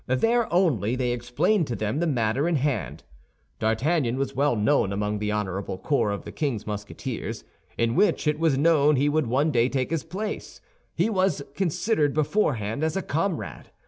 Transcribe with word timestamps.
There 0.07 0.51
only 0.51 0.95
they 0.95 1.11
explained 1.11 1.67
to 1.67 1.75
them 1.75 1.99
the 1.99 2.07
matter 2.07 2.47
in 2.47 2.55
hand. 2.55 3.03
D'Artagnan 3.59 4.17
was 4.17 4.33
well 4.33 4.55
known 4.55 4.91
among 4.91 5.19
the 5.19 5.29
honorable 5.31 5.77
corps 5.77 6.09
of 6.09 6.25
the 6.25 6.31
king's 6.31 6.65
Musketeers, 6.65 7.43
in 7.77 7.93
which 7.93 8.25
it 8.25 8.39
was 8.39 8.57
known 8.57 8.95
he 8.95 9.09
would 9.09 9.27
one 9.27 9.51
day 9.51 9.69
take 9.69 9.91
his 9.91 10.03
place; 10.03 10.59
he 10.95 11.07
was 11.07 11.43
considered 11.53 12.15
beforehand 12.15 12.81
as 12.83 12.97
a 12.97 13.03
comrade. 13.03 13.69